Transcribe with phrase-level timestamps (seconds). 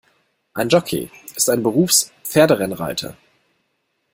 [0.55, 3.15] Ein Jockey ist ein Berufs-Pferderennreiter.